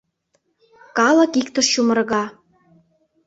Калык 0.97 1.33
иктыш 1.41 1.67
чумырга. 1.73 2.23